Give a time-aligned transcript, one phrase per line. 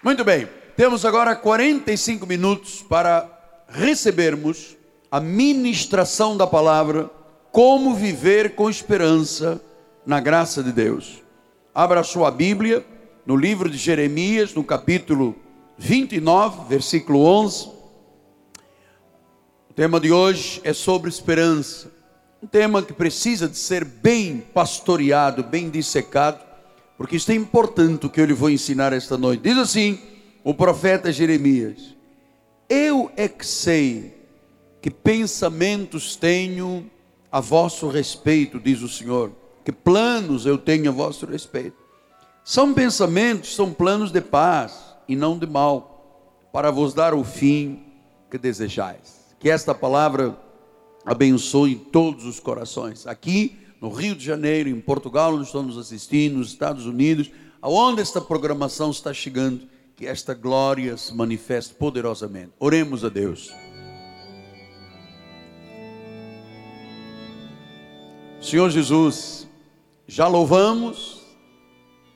[0.00, 3.28] Muito bem, temos agora 45 minutos para
[3.68, 4.76] recebermos
[5.10, 7.10] a ministração da palavra,
[7.50, 9.60] como viver com esperança
[10.06, 11.20] na graça de Deus.
[11.74, 12.86] Abra sua Bíblia
[13.26, 15.34] no livro de Jeremias, no capítulo
[15.76, 17.66] 29, versículo 11.
[19.68, 21.90] O tema de hoje é sobre esperança.
[22.40, 26.47] Um tema que precisa de ser bem pastoreado, bem dissecado,
[26.98, 29.44] porque isso é importante o que eu lhe vou ensinar esta noite.
[29.44, 30.00] Diz assim
[30.42, 31.94] o profeta Jeremias:
[32.68, 34.18] Eu é que sei
[34.82, 36.90] que pensamentos tenho
[37.30, 39.30] a vosso respeito, diz o Senhor,
[39.64, 41.76] que planos eu tenho a vosso respeito.
[42.44, 47.84] São pensamentos, são planos de paz e não de mal, para vos dar o fim
[48.28, 49.36] que desejais.
[49.38, 50.36] Que esta palavra
[51.04, 53.06] abençoe todos os corações.
[53.06, 57.30] Aqui no Rio de Janeiro, em Portugal, onde estão nos assistindo, nos Estados Unidos,
[57.62, 62.52] aonde esta programação está chegando, que esta glória se manifeste poderosamente.
[62.58, 63.52] Oremos a Deus.
[68.40, 69.48] Senhor Jesus,
[70.06, 71.20] já louvamos,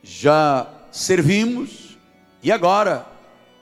[0.03, 1.99] já servimos
[2.43, 3.07] e agora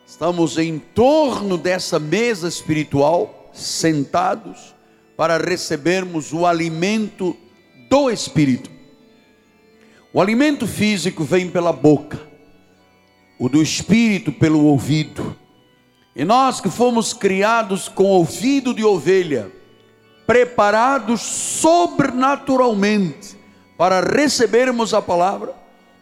[0.07, 4.75] estamos em torno dessa mesa espiritual, sentados,
[5.17, 7.37] para recebermos o alimento
[7.91, 8.71] do Espírito.
[10.13, 12.21] O alimento físico vem pela boca,
[13.37, 15.37] o do Espírito pelo ouvido.
[16.15, 19.51] E nós que fomos criados com ouvido de ovelha,
[20.25, 23.37] preparados sobrenaturalmente
[23.77, 25.53] para recebermos a palavra,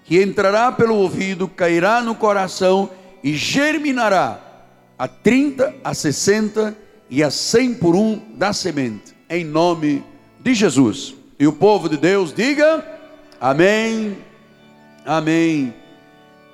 [0.05, 2.91] que entrará pelo ouvido, cairá no coração
[3.25, 4.39] e germinará
[4.98, 6.77] a 30, a 60
[7.08, 10.05] e a 100 por um da semente, em nome
[10.41, 11.17] de Jesus.
[11.41, 12.84] E o povo de Deus diga:
[13.41, 14.19] Amém,
[15.06, 15.72] Amém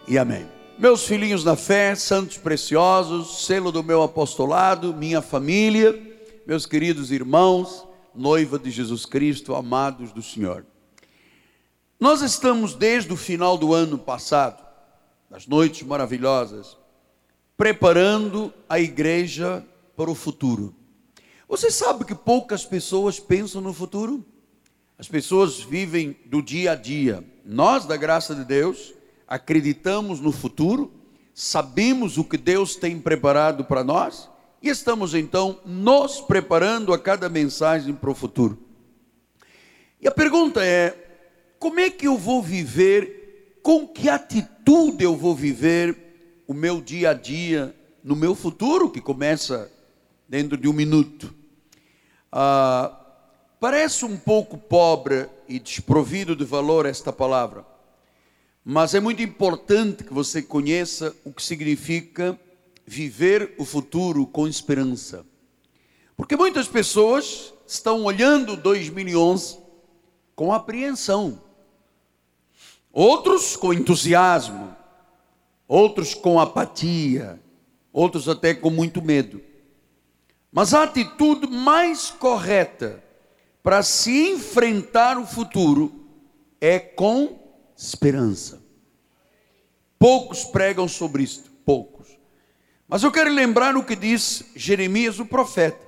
[0.07, 0.47] e Amém.
[0.79, 5.99] Meus filhinhos na fé, santos preciosos, selo do meu apostolado, minha família,
[6.47, 10.67] meus queridos irmãos, noiva de Jesus Cristo, amados do Senhor.
[11.99, 14.63] Nós estamos desde o final do ano passado,
[15.31, 16.77] nas noites maravilhosas,
[17.57, 19.65] preparando a igreja
[19.97, 20.75] para o futuro.
[21.49, 24.23] Você sabe que poucas pessoas pensam no futuro?
[24.97, 27.25] As pessoas vivem do dia a dia.
[27.45, 28.95] Nós, da graça de Deus,
[29.27, 30.93] acreditamos no futuro,
[31.35, 34.29] sabemos o que Deus tem preparado para nós
[34.63, 38.57] e estamos então nos preparando a cada mensagem para o futuro.
[40.01, 40.97] E a pergunta é:
[41.59, 47.11] como é que eu vou viver, com que atitude eu vou viver o meu dia
[47.11, 49.71] a dia no meu futuro, que começa
[50.29, 51.35] dentro de um minuto?
[52.31, 53.04] Ah,
[53.65, 57.65] Parece um pouco pobre e desprovido de valor esta palavra,
[58.63, 62.39] mas é muito importante que você conheça o que significa
[62.85, 65.25] viver o futuro com esperança.
[66.15, 69.57] Porque muitas pessoas estão olhando 2011
[70.37, 71.41] com apreensão,
[72.93, 74.77] outros com entusiasmo,
[75.67, 77.41] outros com apatia,
[77.91, 79.41] outros até com muito medo.
[80.53, 83.03] Mas a atitude mais correta
[83.65, 85.91] para se enfrentar o futuro
[86.61, 87.43] é com
[87.75, 88.63] esperança.
[89.99, 92.09] Poucos pregam sobre isto, poucos.
[92.87, 95.81] Mas eu quero lembrar o que diz Jeremias, o profeta.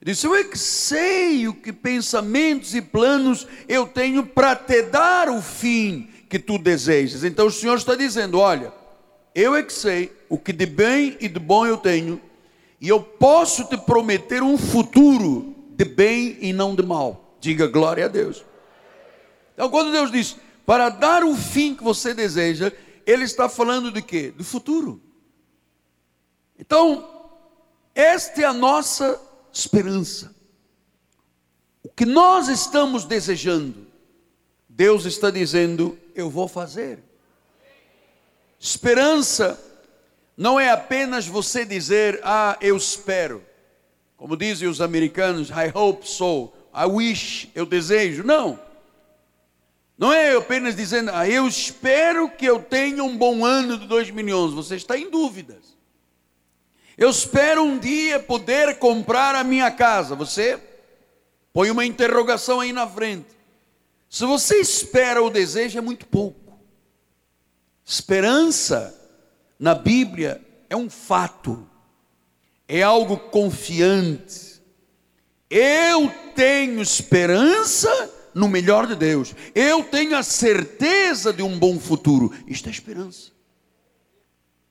[0.00, 4.82] Ele disse: Eu é que sei o que pensamentos e planos eu tenho para te
[4.82, 7.24] dar o fim que tu desejas.
[7.24, 8.72] Então o Senhor está dizendo: Olha,
[9.34, 12.20] eu é que sei o que de bem e de bom eu tenho,
[12.80, 17.36] e eu posso te prometer um futuro de bem e não de mal.
[17.40, 18.44] Diga glória a Deus.
[19.54, 22.72] Então, quando Deus diz para dar o fim que você deseja,
[23.06, 24.30] Ele está falando de quê?
[24.30, 25.02] Do futuro.
[26.58, 27.10] Então,
[27.94, 29.20] esta é a nossa
[29.52, 30.34] esperança.
[31.82, 33.86] O que nós estamos desejando,
[34.68, 37.02] Deus está dizendo: eu vou fazer.
[38.58, 39.60] Esperança
[40.36, 43.44] não é apenas você dizer, ah, eu espero.
[44.24, 48.22] Como dizem os americanos, I hope so, I wish, eu desejo.
[48.22, 48.58] Não.
[49.98, 54.54] Não é apenas dizendo, ah, eu espero que eu tenha um bom ano de 2011.
[54.54, 55.76] Você está em dúvidas.
[56.96, 60.14] Eu espero um dia poder comprar a minha casa.
[60.14, 60.58] Você
[61.52, 63.28] põe uma interrogação aí na frente.
[64.08, 66.58] Se você espera o desejo, é muito pouco.
[67.84, 68.98] Esperança
[69.58, 71.68] na Bíblia é um fato
[72.68, 74.62] é algo confiante.
[75.50, 79.34] Eu tenho esperança no melhor de Deus.
[79.54, 82.32] Eu tenho a certeza de um bom futuro.
[82.46, 83.32] Isto é esperança.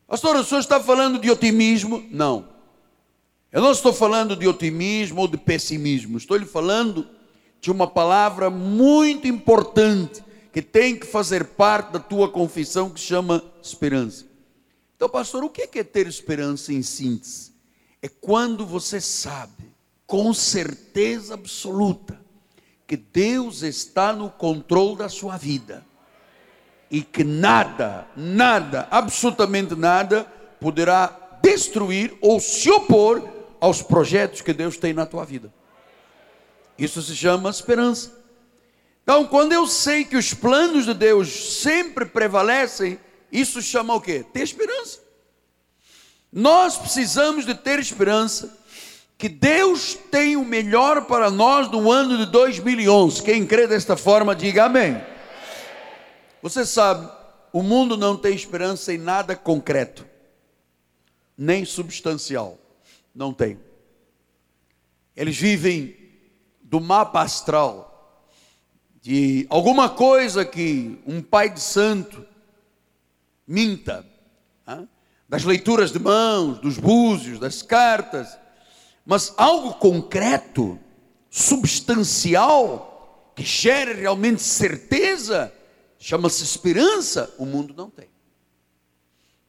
[0.07, 2.05] Pastor, o senhor está falando de otimismo?
[2.11, 2.49] Não.
[3.51, 6.17] Eu não estou falando de otimismo ou de pessimismo.
[6.17, 7.07] Estou lhe falando
[7.61, 13.43] de uma palavra muito importante que tem que fazer parte da tua confissão que chama
[13.61, 14.25] esperança.
[14.95, 17.52] Então, pastor, o que é ter esperança em síntese?
[18.03, 19.73] É quando você sabe,
[20.05, 22.19] com certeza absoluta,
[22.85, 25.85] que Deus está no controle da sua vida
[26.91, 30.25] e que nada, nada, absolutamente nada,
[30.59, 33.25] poderá destruir ou se opor
[33.61, 35.53] aos projetos que Deus tem na tua vida.
[36.77, 38.11] Isso se chama esperança.
[39.01, 42.99] Então, quando eu sei que os planos de Deus sempre prevalecem,
[43.31, 44.25] isso chama o quê?
[44.33, 45.02] Ter esperança.
[46.35, 48.57] Nós precisamos de ter esperança
[49.19, 53.21] que Deus tem o melhor para nós no ano de 2011.
[53.21, 54.99] Quem crê desta forma, diga amém.
[56.41, 57.07] Você sabe,
[57.53, 60.03] o mundo não tem esperança em nada concreto,
[61.37, 62.57] nem substancial.
[63.13, 63.59] Não tem.
[65.15, 65.95] Eles vivem
[66.63, 68.27] do mapa astral,
[68.99, 72.25] de alguma coisa que um pai de santo
[73.45, 74.03] minta,
[75.33, 78.37] das leituras de mãos, dos búzios, das cartas,
[79.03, 80.77] mas algo concreto,
[81.27, 85.51] substancial, que gere realmente certeza,
[85.97, 88.09] chama-se esperança, o mundo não tem.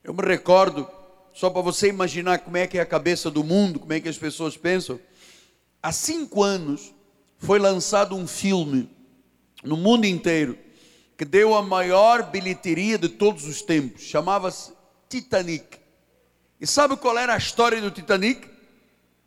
[0.03, 0.89] Eu me recordo,
[1.35, 4.09] só para você imaginar como é que é a cabeça do mundo, como é que
[4.09, 4.99] as pessoas pensam.
[5.83, 6.95] Há cinco anos
[7.37, 8.89] foi lançado um filme
[9.63, 10.57] no mundo inteiro
[11.19, 14.01] que deu a maior bilheteria de todos os tempos.
[14.01, 14.73] Chamava-se
[15.09, 15.79] Titanic.
[16.61, 18.49] E sabe qual era a história do Titanic?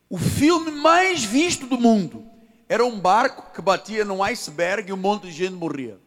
[0.09, 2.25] O filme mais visto do mundo
[2.69, 6.00] era um barco que batia num iceberg e um monte de gente morria.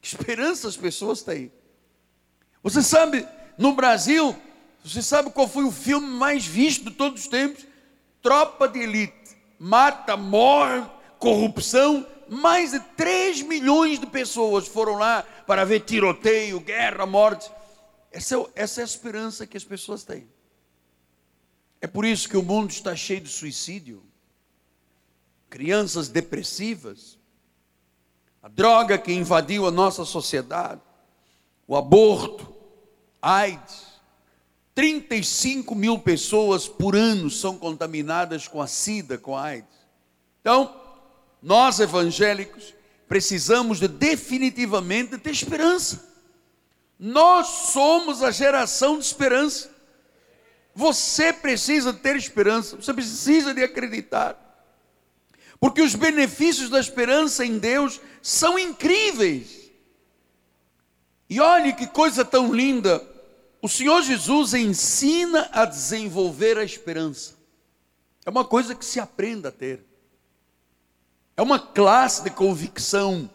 [0.00, 1.52] Que esperança as pessoas têm.
[2.62, 4.36] Você sabe, no Brasil,
[4.84, 7.66] você sabe qual foi o filme mais visto de todos os tempos?
[8.22, 9.36] Tropa de Elite.
[9.58, 10.82] Mata, morre,
[11.18, 12.06] corrupção.
[12.28, 17.50] Mais de 3 milhões de pessoas foram lá para ver tiroteio, guerra, morte.
[18.10, 20.28] Essa é, essa é a esperança que as pessoas têm.
[21.80, 24.02] É por isso que o mundo está cheio de suicídio,
[25.48, 27.18] crianças depressivas,
[28.42, 30.80] a droga que invadiu a nossa sociedade,
[31.66, 32.54] o aborto,
[33.20, 33.88] AIDS.
[34.74, 39.74] 35 mil pessoas por ano são contaminadas com a SIDA, com a AIDS.
[40.40, 40.74] Então,
[41.42, 42.74] nós evangélicos
[43.08, 46.09] precisamos de definitivamente ter esperança.
[47.02, 49.70] Nós somos a geração de esperança.
[50.74, 54.36] Você precisa ter esperança, você precisa de acreditar.
[55.58, 59.70] Porque os benefícios da esperança em Deus são incríveis.
[61.30, 63.02] E olhe que coisa tão linda.
[63.62, 67.34] O Senhor Jesus ensina a desenvolver a esperança.
[68.26, 69.82] É uma coisa que se aprende a ter.
[71.34, 73.30] É uma classe de convicção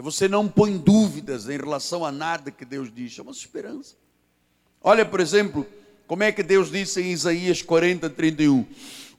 [0.00, 3.18] que você não põe dúvidas em relação a nada que Deus diz.
[3.18, 3.96] É uma esperança.
[4.82, 5.66] Olha, por exemplo,
[6.06, 8.64] como é que Deus disse em Isaías 40, 31.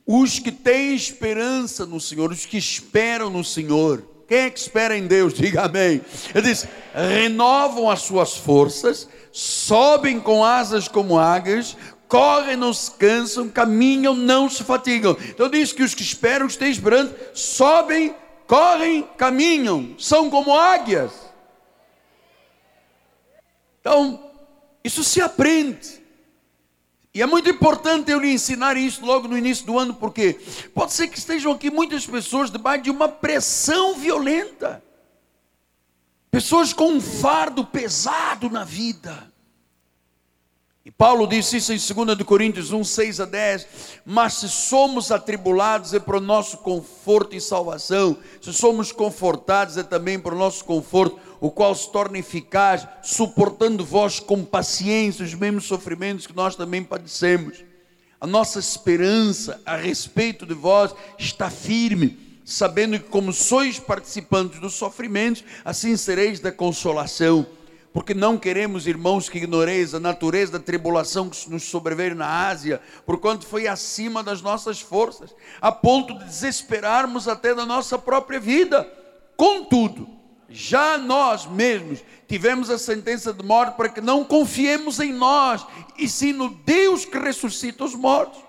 [0.08, 4.04] Os que têm esperança no Senhor, os que esperam no Senhor.
[4.28, 5.36] Quem é que espera em Deus?
[5.38, 6.02] Diga amém.
[6.34, 11.78] Ele diz: renovam as suas forças, sobem com asas como águias,
[12.08, 15.16] correm, não se cansam, caminham, não se fatigam.
[15.30, 18.16] Então diz que os que esperam, os que têm esperança, sobem,
[18.52, 21.14] correm, caminham, são como águias.
[23.80, 24.30] Então,
[24.84, 26.04] isso se aprende.
[27.14, 30.34] E é muito importante eu lhe ensinar isso logo no início do ano, porque
[30.74, 34.84] pode ser que estejam aqui muitas pessoas debaixo de uma pressão violenta,
[36.30, 39.31] pessoas com um fardo pesado na vida.
[40.84, 43.68] E Paulo disse isso em 2 Coríntios 1, 6 a 10.
[44.04, 49.84] Mas se somos atribulados é para o nosso conforto e salvação, se somos confortados é
[49.84, 55.36] também para o nosso conforto, o qual se torna eficaz, suportando vós com paciência os
[55.36, 57.64] mesmos sofrimentos que nós também padecemos.
[58.20, 64.74] A nossa esperança a respeito de vós está firme, sabendo que, como sois participantes dos
[64.74, 67.46] sofrimentos, assim sereis da consolação
[67.94, 72.82] porque não queremos, irmãos, que ignoreis a natureza da tribulação que nos sobreveio na Ásia,
[73.06, 78.90] porquanto foi acima das nossas forças, a ponto de desesperarmos até da nossa própria vida.
[79.36, 80.08] Contudo,
[80.50, 85.66] já nós mesmos tivemos a sentença de morte para que não confiemos em nós,
[85.98, 88.40] e sim no Deus que ressuscita os mortos,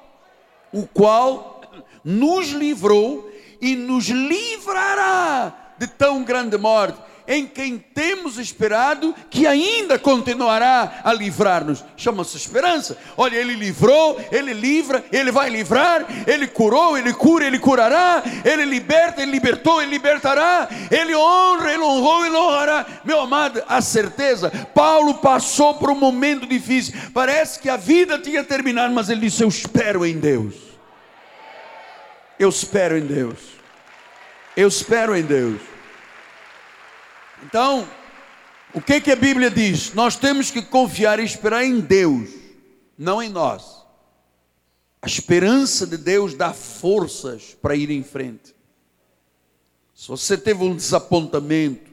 [0.73, 1.63] o qual
[2.05, 3.29] nos livrou
[3.61, 11.13] e nos livrará de tão grande morte em quem temos esperado que ainda continuará a
[11.13, 11.85] livrar-nos.
[11.97, 12.97] Chama-se esperança.
[13.17, 18.65] Olha, ele livrou, ele livra, ele vai livrar, ele curou, ele cura, ele curará, ele
[18.65, 22.87] liberta, ele libertou, ele libertará, ele honra, ele honrou, ele honrará.
[23.05, 26.95] Meu amado, a certeza, Paulo passou por um momento difícil.
[27.13, 30.55] Parece que a vida tinha terminado, mas ele disse: Eu espero em Deus.
[32.39, 33.39] Eu espero em Deus.
[34.57, 35.72] Eu espero em Deus.
[37.43, 37.89] Então,
[38.75, 39.93] o que, que a Bíblia diz?
[39.93, 42.31] Nós temos que confiar e esperar em Deus,
[42.97, 43.85] não em nós.
[45.01, 48.55] A esperança de Deus dá forças para ir em frente.
[49.95, 51.91] Se você teve um desapontamento,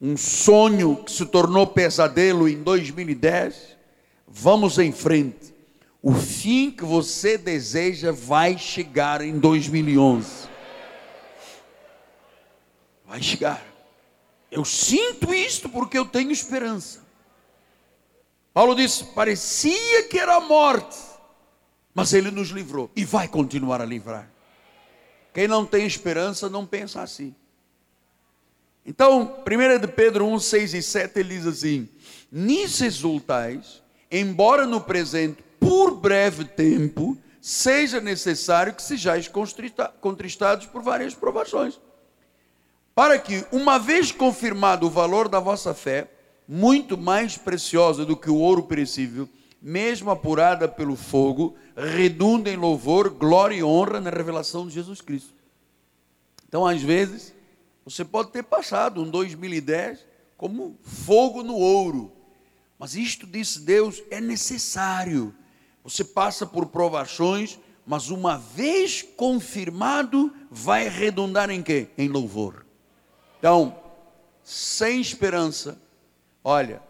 [0.00, 3.76] um sonho que se tornou pesadelo em 2010,
[4.28, 5.54] vamos em frente.
[6.02, 10.48] O fim que você deseja vai chegar em 2011.
[13.06, 13.75] Vai chegar.
[14.56, 17.04] Eu sinto isto porque eu tenho esperança.
[18.54, 20.96] Paulo disse: parecia que era a morte,
[21.92, 24.30] mas ele nos livrou e vai continuar a livrar.
[25.34, 27.34] Quem não tem esperança não pensa assim.
[28.86, 31.86] Então, 1 de Pedro 1, 6 e 7, ele diz assim:
[32.32, 39.30] Nisso exultais, embora no presente, por breve tempo, seja necessário que sejais
[40.00, 41.78] contristados por várias provações
[42.96, 46.10] para que, uma vez confirmado o valor da vossa fé,
[46.48, 49.28] muito mais preciosa do que o ouro perecível,
[49.60, 55.34] mesmo apurada pelo fogo, redunda em louvor, glória e honra na revelação de Jesus Cristo.
[56.48, 57.34] Então, às vezes,
[57.84, 59.98] você pode ter passado um 2010
[60.34, 62.10] como fogo no ouro,
[62.78, 65.34] mas isto, disse Deus, é necessário.
[65.84, 71.88] Você passa por provações, mas uma vez confirmado, vai redundar em quê?
[71.98, 72.65] Em louvor.
[73.38, 73.78] Então,
[74.42, 75.80] sem esperança,
[76.42, 76.82] olha,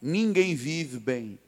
[0.00, 1.38] ninguém vive bem,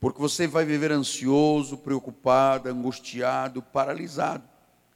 [0.00, 4.44] porque você vai viver ansioso, preocupado, angustiado, paralisado.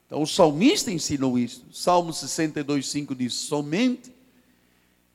[0.06, 1.66] Então, o salmista ensinou isso.
[1.72, 4.14] Salmo 62, 5 diz: Somente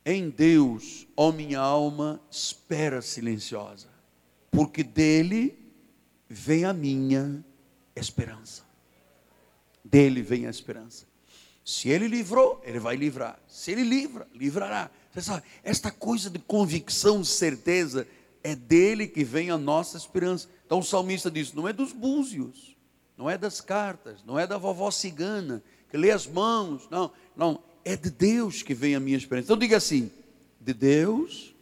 [0.04, 3.88] em Deus, ó minha alma, espera silenciosa,
[4.50, 5.56] porque dele
[6.28, 7.44] vem a minha
[7.94, 8.64] esperança.
[9.84, 11.06] Dele vem a esperança.
[11.64, 13.38] Se ele livrou, ele vai livrar.
[13.46, 14.90] Se ele livra, livrará.
[15.12, 18.06] Você sabe, esta coisa de convicção, certeza,
[18.42, 20.48] é dele que vem a nossa esperança.
[20.66, 22.76] Então o salmista diz: não é dos búzios,
[23.16, 27.62] não é das cartas, não é da vovó cigana, que lê as mãos, não, não,
[27.84, 29.46] é de Deus que vem a minha esperança.
[29.46, 30.10] Então diga assim:
[30.60, 31.54] de Deus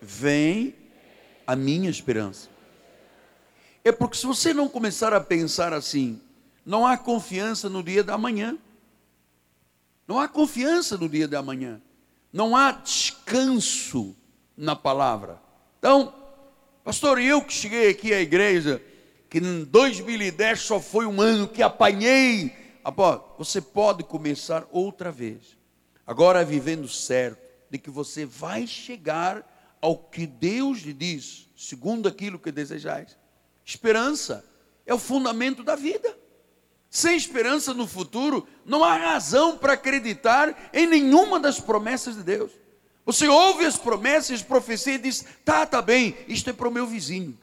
[0.00, 0.74] vem
[1.46, 2.48] a minha esperança.
[3.84, 6.20] É porque se você não começar a pensar assim,
[6.64, 8.56] não há confiança no dia da manhã.
[10.06, 11.80] Não há confiança no dia de amanhã.
[12.32, 14.16] Não há descanso
[14.56, 15.40] na palavra.
[15.78, 16.14] Então,
[16.84, 18.82] pastor, eu que cheguei aqui à igreja,
[19.28, 22.54] que em 2010 só foi um ano que apanhei.
[22.84, 25.56] Após, você pode começar outra vez.
[26.06, 27.40] Agora vivendo certo,
[27.70, 29.48] de que você vai chegar
[29.80, 33.16] ao que Deus lhe diz, segundo aquilo que desejais.
[33.64, 34.44] Esperança
[34.84, 36.16] é o fundamento da vida.
[36.92, 42.52] Sem esperança no futuro, não há razão para acreditar em nenhuma das promessas de Deus.
[43.06, 46.70] Você ouve as promessas, as profecias e diz: tá, tá bem, isto é para o
[46.70, 47.38] meu vizinho.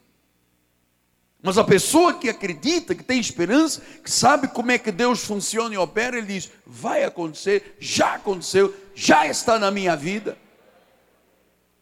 [1.41, 5.73] Mas a pessoa que acredita, que tem esperança, que sabe como é que Deus funciona
[5.73, 10.37] e opera, ele diz: vai acontecer, já aconteceu, já está na minha vida.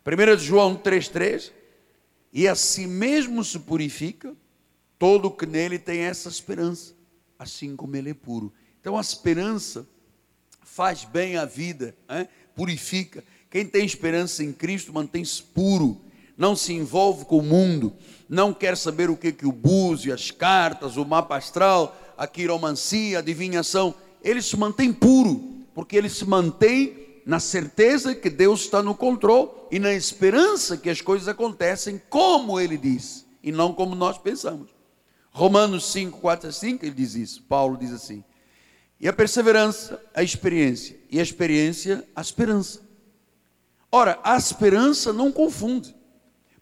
[0.06, 1.52] 1 João 3,3:
[2.32, 4.34] E assim mesmo se purifica
[4.98, 6.96] todo que nele tem essa esperança
[7.38, 8.52] assim como ele é puro.
[8.80, 9.88] Então a esperança
[10.62, 12.28] faz bem a vida, hein?
[12.56, 13.24] purifica.
[13.50, 16.02] Quem tem esperança em Cristo mantém-se puro,
[16.38, 17.94] não se envolve com o mundo,
[18.30, 23.18] não quer saber o que, que o búzio, as cartas, o mapa astral, a quiromancia,
[23.18, 23.96] a adivinhação.
[24.24, 29.50] Ele se mantém puro, porque ele se mantém na certeza que Deus está no controle
[29.72, 34.77] e na esperança que as coisas acontecem como ele diz e não como nós pensamos.
[35.38, 37.44] Romanos 5, 4 a 5, ele diz isso.
[37.44, 38.24] Paulo diz assim:
[39.00, 42.82] E a perseverança, a experiência, e a experiência, a esperança.
[43.92, 45.96] Ora, a esperança não confunde,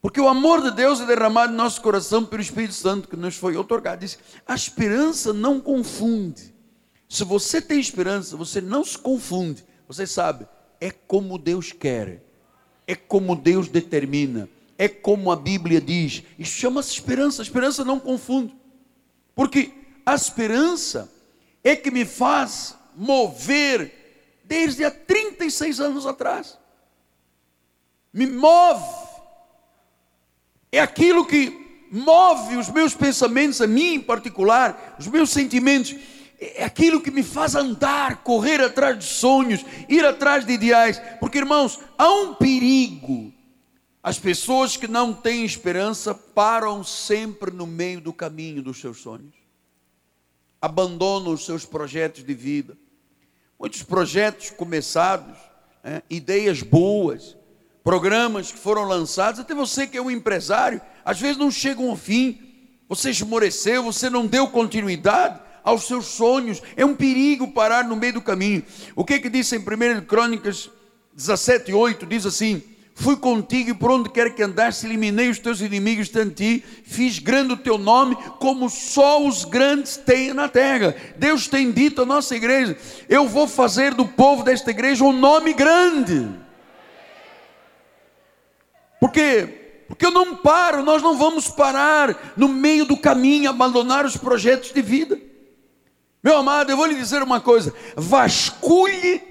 [0.02, 3.38] porque o amor de Deus é derramado em nosso coração pelo Espírito Santo que nos
[3.38, 4.02] foi otorgado.
[4.02, 6.54] Diz: a esperança não confunde.
[7.08, 9.64] Se você tem esperança, você não se confunde.
[9.88, 10.46] Você sabe,
[10.82, 12.22] é como Deus quer,
[12.86, 16.24] é como Deus determina, é como a Bíblia diz.
[16.38, 17.42] Isso chama-se esperança.
[17.42, 18.54] A esperança não confunde.
[19.36, 19.72] Porque
[20.06, 21.12] a esperança
[21.64, 26.58] é que me faz mover desde há 36 anos atrás.
[28.14, 28.86] Me move.
[30.72, 35.96] É aquilo que move os meus pensamentos, a mim em particular, os meus sentimentos.
[36.40, 41.02] É aquilo que me faz andar, correr atrás de sonhos, ir atrás de ideais.
[41.20, 43.35] Porque, irmãos, há um perigo.
[44.06, 49.34] As pessoas que não têm esperança param sempre no meio do caminho dos seus sonhos.
[50.62, 52.78] Abandonam os seus projetos de vida
[53.58, 55.36] Muitos projetos começados,
[55.84, 57.38] né, ideias boas,
[57.84, 61.96] programas que foram lançados, até você que é um empresário, às vezes não chegam ao
[61.96, 62.42] fim,
[62.88, 68.14] você esmoreceu, você não deu continuidade aos seus sonhos, é um perigo parar no meio
[68.14, 68.64] do caminho.
[68.94, 70.70] O que é que diz em 1 Crônicas
[71.14, 72.06] 17, 8?
[72.06, 72.62] Diz assim:
[72.98, 77.20] Fui contigo e por onde quer que andasse, eliminei os teus inimigos de ti, fiz
[77.20, 80.96] grande o teu nome, como só os grandes têm na terra.
[81.18, 82.78] Deus tem dito à nossa igreja:
[83.10, 86.26] Eu vou fazer do povo desta igreja um nome grande.
[88.98, 89.84] Por quê?
[89.90, 94.72] Porque eu não paro, nós não vamos parar no meio do caminho, abandonar os projetos
[94.72, 95.20] de vida.
[96.24, 99.22] Meu amado, eu vou lhe dizer uma coisa: vasculhe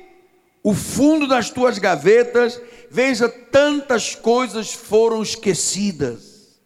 [0.63, 2.61] o fundo das tuas gavetas
[2.95, 6.61] Veja, tantas coisas foram esquecidas.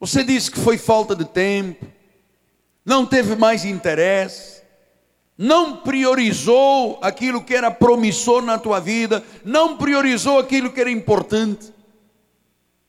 [0.00, 1.86] Você disse que foi falta de tempo,
[2.84, 4.60] não teve mais interesse,
[5.38, 11.72] não priorizou aquilo que era promissor na tua vida, não priorizou aquilo que era importante.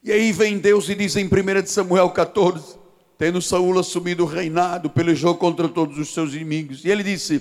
[0.02, 2.76] E aí vem Deus e diz em 1 Samuel 14:
[3.16, 6.84] Tendo Saúl assumido o reinado, pelejou contra todos os seus inimigos.
[6.84, 7.40] E ele disse: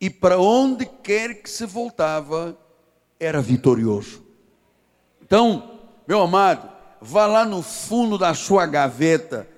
[0.00, 2.56] E para onde quer que se voltava,
[3.22, 4.20] era vitorioso.
[5.22, 6.68] Então, meu amado,
[7.00, 9.48] vá lá no fundo da sua gaveta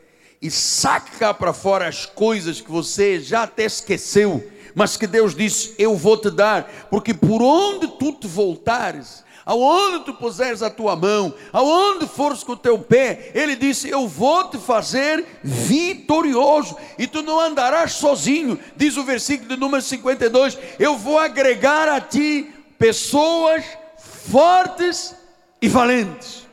[0.40, 5.74] e saca para fora as coisas que você já até esqueceu, mas que Deus disse:
[5.78, 10.94] Eu vou te dar, porque por onde tu te voltares, aonde tu puseres a tua
[10.94, 17.06] mão, aonde fores com o teu pé, ele disse: Eu vou te fazer vitorioso, e
[17.06, 20.58] tu não andarás sozinho, diz o versículo de número 52.
[20.78, 22.53] Eu vou agregar a ti
[22.84, 23.64] pessoas
[23.96, 25.16] fortes
[25.62, 26.46] e valentes.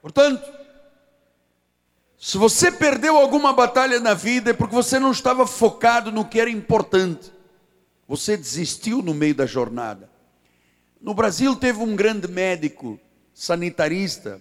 [0.00, 0.50] Portanto,
[2.18, 6.40] se você perdeu alguma batalha na vida é porque você não estava focado no que
[6.40, 7.30] era importante.
[8.08, 10.08] Você desistiu no meio da jornada.
[10.98, 12.98] No Brasil teve um grande médico
[13.34, 14.40] sanitarista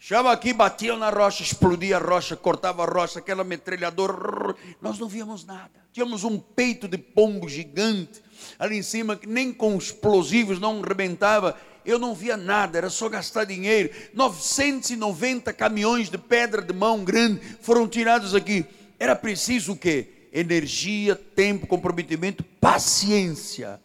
[0.00, 4.56] Chegava aqui, batiam na rocha, explodia a rocha, cortava a rocha, aquela metralhadora.
[4.82, 5.70] Nós não víamos nada.
[5.92, 8.20] Tínhamos um peito de pombo gigante
[8.58, 11.56] ali em cima, que nem com explosivos não rebentava.
[11.86, 13.90] Eu não via nada, era só gastar dinheiro.
[14.12, 18.66] 990 caminhões de pedra de mão grande foram tirados aqui.
[18.98, 20.08] Era preciso o quê?
[20.32, 23.80] Energia, tempo, comprometimento, paciência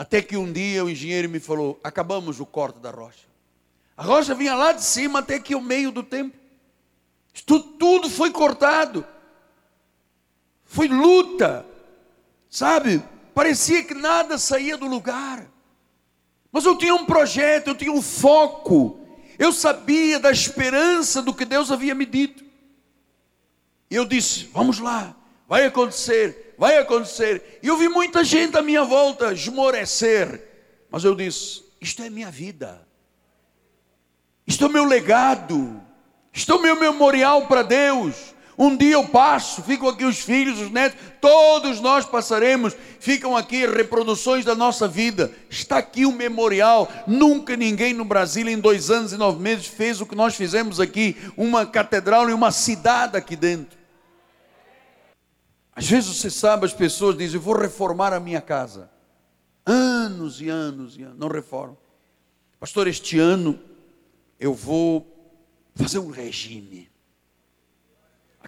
[0.00, 3.26] até que um dia o engenheiro me falou: acabamos o corte da rocha.
[3.94, 6.34] A rocha vinha lá de cima até que o meio do tempo.
[7.34, 9.06] Isto tudo foi cortado.
[10.64, 11.66] Foi luta.
[12.48, 13.02] Sabe?
[13.34, 15.46] Parecia que nada saía do lugar.
[16.50, 19.06] Mas eu tinha um projeto, eu tinha um foco.
[19.38, 22.42] Eu sabia da esperança do que Deus havia me dito.
[23.90, 25.14] E eu disse: Vamos lá,
[25.46, 27.58] vai acontecer, vai acontecer.
[27.62, 30.46] E eu vi muita gente à minha volta esmorecer.
[30.90, 32.86] Mas eu disse: Isto é minha vida,
[34.46, 35.80] isto é meu legado,
[36.30, 38.14] isto é o meu memorial para Deus.
[38.58, 43.66] Um dia eu passo, ficam aqui os filhos, os netos, todos nós passaremos, ficam aqui
[43.66, 45.32] reproduções da nossa vida.
[45.48, 46.92] Está aqui o memorial.
[47.06, 50.78] Nunca ninguém no Brasil, em dois anos e nove meses, fez o que nós fizemos
[50.78, 53.79] aqui: uma catedral e uma cidade aqui dentro.
[55.74, 58.90] Às vezes você sabe, as pessoas dizem: vou reformar a minha casa.
[59.64, 61.76] Anos e anos e anos, não reformam.
[62.58, 63.58] Pastor, este ano
[64.38, 65.06] eu vou
[65.74, 66.90] fazer um regime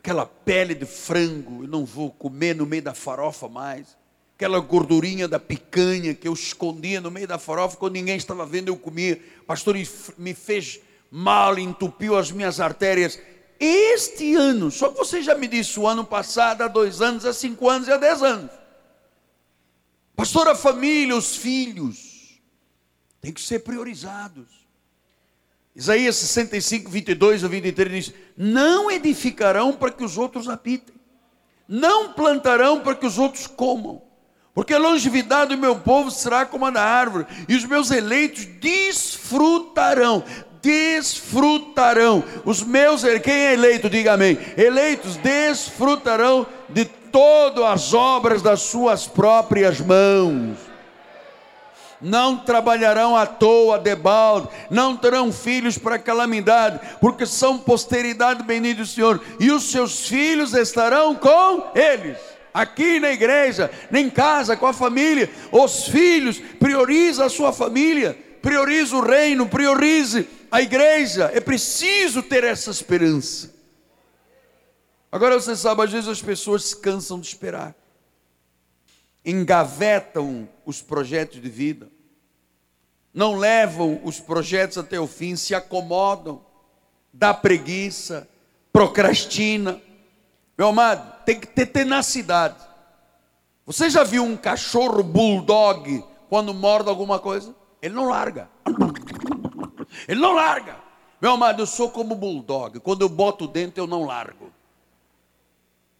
[0.03, 3.97] aquela pele de frango, eu não vou comer no meio da farofa mais.
[4.35, 8.67] Aquela gordurinha da picanha que eu escondia no meio da farofa, quando ninguém estava vendo,
[8.67, 9.23] eu comia.
[9.47, 9.77] Pastor,
[10.19, 13.17] me fez mal, entupiu as minhas artérias.
[13.65, 17.33] Este ano, só que você já me disse o ano passado, há dois anos, há
[17.33, 18.51] cinco anos e há dez anos.
[20.17, 22.41] Pastor, a família, os filhos,
[23.21, 24.49] tem que ser priorizados.
[25.77, 30.97] Isaías 65, 22 a 23 diz: Não edificarão para que os outros habitem,
[31.69, 34.03] não plantarão para que os outros comam,
[34.53, 38.45] porque a longevidade do meu povo será como a da árvore, e os meus eleitos
[38.45, 40.25] desfrutarão,
[40.63, 42.25] desfrutarão.
[42.45, 44.39] Os meus, quem é eleito, diga amém.
[44.57, 50.73] Eleitos desfrutarão de todas as obras das suas próprias mãos
[52.03, 58.87] não trabalharão à toa, debalde, não terão filhos para calamidade, porque são posteridade bendita do
[58.87, 62.19] Senhor, e os seus filhos estarão com eles.
[62.53, 68.97] Aqui na igreja, em casa, com a família, os filhos, prioriza a sua família, prioriza
[68.97, 71.33] o reino, priorize a igreja.
[71.35, 73.53] É preciso ter essa esperança.
[75.11, 77.75] Agora você sabe, às vezes as pessoas se cansam de esperar
[79.25, 81.89] engavetam os projetos de vida,
[83.15, 86.41] não levam os projetos até o fim, se acomodam,
[87.13, 88.29] dá preguiça,
[88.73, 89.81] procrastina.
[90.57, 92.57] Meu amado, tem que ter tenacidade.
[93.67, 97.55] Você já viu um cachorro bulldog quando morde alguma coisa?
[97.81, 98.49] Ele não larga.
[100.09, 100.77] Ele não larga.
[101.21, 102.81] Meu amado, eu sou como bulldog.
[102.81, 104.53] Quando eu boto dentro, eu não largo.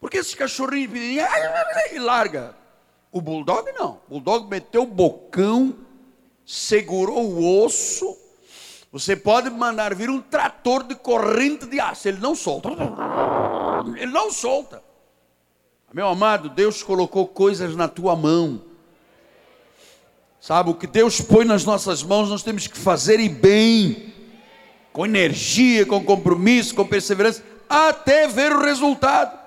[0.01, 2.57] Porque esse cachorrinho ele larga.
[3.13, 4.01] O bulldog não.
[4.09, 5.77] O bulldog meteu o bocão,
[6.45, 8.17] segurou o osso.
[8.91, 12.69] Você pode mandar vir um trator de corrente de aço, ele não solta.
[13.97, 14.83] Ele não solta.
[15.93, 18.72] Meu amado, Deus colocou coisas na tua mão.
[20.43, 24.13] Sabe, o que Deus põe nas nossas mãos, nós temos que fazer e bem,
[24.93, 29.39] com energia, com compromisso, com perseverança, até ver o resultado.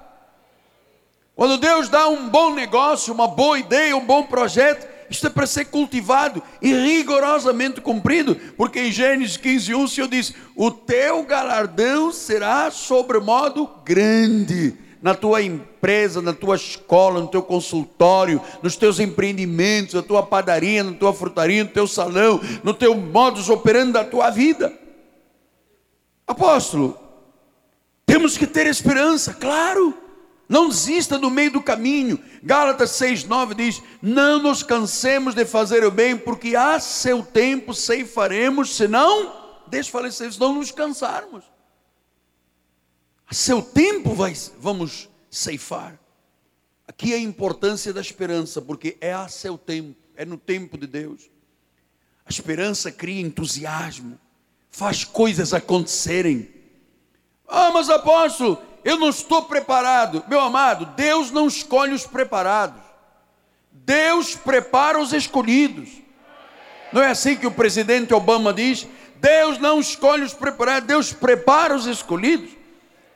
[1.35, 5.45] Quando Deus dá um bom negócio, uma boa ideia, um bom projeto, isto é para
[5.45, 11.23] ser cultivado e rigorosamente cumprido, porque em Gênesis 15, 1 o Senhor diz: O teu
[11.23, 18.99] galardão será sobremodo grande na tua empresa, na tua escola, no teu consultório, nos teus
[18.99, 24.03] empreendimentos, na tua padaria, na tua frutaria, no teu salão, no teu modus operandi da
[24.03, 24.73] tua vida.
[26.27, 26.97] Apóstolo,
[28.05, 29.93] temos que ter esperança, claro.
[30.47, 32.19] Não desista do meio do caminho.
[32.43, 38.75] Gálatas 6,9 diz: Não nos cansemos de fazer o bem, porque a seu tempo ceifaremos,
[38.75, 39.33] senão
[39.67, 41.54] desfalecermos, não nos cansarmos.
[43.35, 45.99] Seu tempo vai, vamos ceifar.
[46.87, 50.87] Aqui é a importância da esperança, porque é a seu tempo, é no tempo de
[50.87, 51.29] Deus.
[52.25, 54.17] A esperança cria entusiasmo,
[54.71, 56.49] faz coisas acontecerem.
[57.45, 60.23] Ah, mas apóstolo, eu não estou preparado.
[60.29, 62.81] Meu amado, Deus não escolhe os preparados.
[63.69, 65.89] Deus prepara os escolhidos.
[66.93, 68.87] Não é assim que o presidente Obama diz?
[69.17, 72.54] Deus não escolhe os preparados, Deus prepara os escolhidos.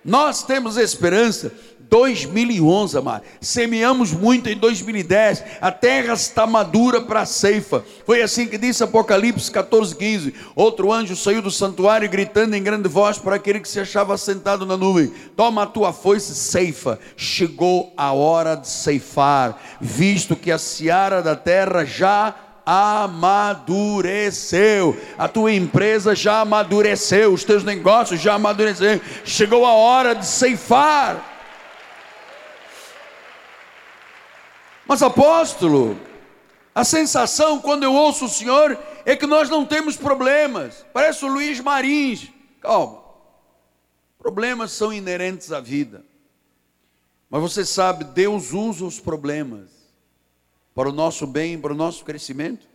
[0.03, 1.51] Nós temos esperança
[1.89, 3.23] 2011, amado.
[3.41, 5.43] Semeamos muito em 2010.
[5.59, 7.83] A terra está madura para a ceifa.
[8.05, 10.33] Foi assim que disse Apocalipse 14, 15.
[10.55, 14.65] Outro anjo saiu do santuário gritando em grande voz para aquele que se achava sentado
[14.65, 16.99] na nuvem: Toma a tua foice, ceifa.
[17.17, 24.19] Chegou a hora de ceifar, visto que a seara da terra já amadureceu,
[25.17, 31.23] a tua empresa já amadureceu, os teus negócios já amadureceram, chegou a hora de ceifar.
[34.85, 35.99] Mas apóstolo,
[36.73, 40.85] a sensação quando eu ouço o Senhor é que nós não temos problemas.
[40.93, 42.29] Parece o Luiz Marins.
[42.61, 42.99] Calma.
[44.17, 46.03] Problemas são inerentes à vida.
[47.29, 49.78] Mas você sabe, Deus usa os problemas
[50.73, 52.67] para o nosso bem, para o nosso crescimento.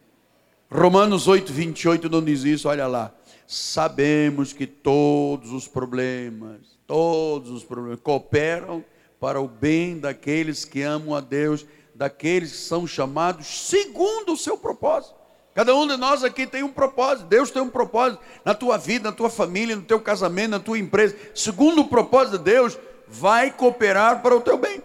[0.70, 3.12] Romanos 8, 28 não diz isso, olha lá.
[3.46, 8.84] Sabemos que todos os problemas, todos os problemas cooperam
[9.20, 14.58] para o bem daqueles que amam a Deus, daqueles que são chamados segundo o seu
[14.58, 15.14] propósito.
[15.54, 17.28] Cada um de nós aqui tem um propósito.
[17.28, 20.78] Deus tem um propósito na tua vida, na tua família, no teu casamento, na tua
[20.78, 21.16] empresa.
[21.32, 22.76] Segundo o propósito de Deus,
[23.06, 24.82] vai cooperar para o teu bem.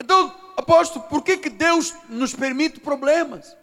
[0.00, 3.56] Então, apóstolo, por que, que Deus nos permite problemas?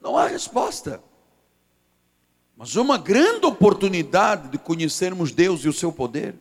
[0.00, 1.02] Não há resposta.
[2.56, 6.34] Mas uma grande oportunidade de conhecermos Deus e o seu poder.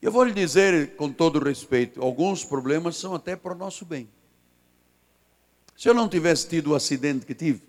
[0.00, 4.08] Eu vou lhe dizer com todo respeito, alguns problemas são até para o nosso bem.
[5.76, 7.62] Se eu não tivesse tido o acidente que tive,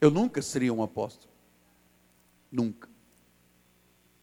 [0.00, 1.32] eu nunca seria um apóstolo.
[2.50, 2.88] Nunca.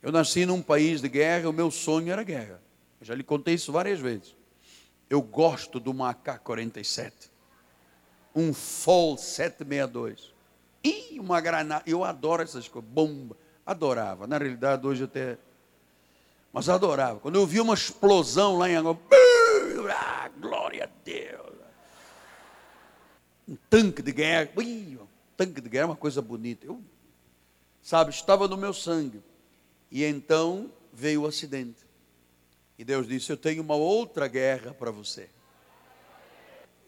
[0.02, 2.62] Eu nasci num país de guerra, o meu sonho era guerra.
[3.00, 4.36] Eu já lhe contei isso várias vezes.
[5.10, 7.12] Eu gosto do uma AK-47.
[8.36, 10.34] Um Fall 762.
[10.84, 11.84] E uma granada.
[11.86, 12.90] Eu adoro essas coisas.
[12.90, 13.38] Bomba.
[13.66, 14.28] Adorava.
[14.28, 15.38] Na realidade, hoje até.
[16.52, 17.20] Mas adorava.
[17.20, 19.00] Quando eu vi uma explosão lá em Angola.
[19.90, 21.54] Ah, glória a Deus
[23.48, 24.50] um tanque de guerra.
[24.58, 26.66] Um tanque de guerra é uma coisa bonita.
[26.66, 26.82] Eu,
[27.82, 29.22] sabe, estava no meu sangue.
[29.92, 31.86] E então veio o acidente.
[32.84, 35.30] E Deus disse: Eu tenho uma outra guerra para você.